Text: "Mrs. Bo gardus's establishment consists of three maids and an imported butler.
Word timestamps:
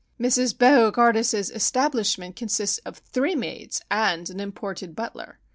"Mrs. 0.19 0.57
Bo 0.57 0.91
gardus's 0.91 1.51
establishment 1.51 2.35
consists 2.35 2.79
of 2.79 2.97
three 2.97 3.35
maids 3.35 3.83
and 3.91 4.31
an 4.31 4.39
imported 4.39 4.95
butler. 4.95 5.37